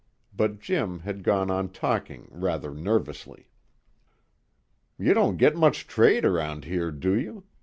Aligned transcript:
But 0.35 0.57
Jim 0.59 1.01
had 1.01 1.21
gone 1.21 1.51
on 1.51 1.69
talking 1.69 2.27
rather 2.31 2.73
nervously. 2.73 3.51
"You 4.97 5.13
don't 5.13 5.37
get 5.37 5.55
much 5.55 5.85
trade 5.85 6.25
around 6.25 6.63
here, 6.65 6.89
do 6.89 7.13
you? 7.13 7.43